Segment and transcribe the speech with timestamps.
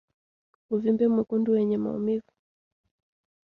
[0.73, 2.31] Uvimbe mwekundu wenye maumivu